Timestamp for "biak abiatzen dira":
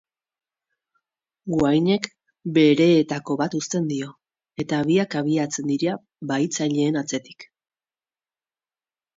4.89-5.95